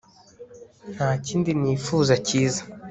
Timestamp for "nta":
0.93-1.09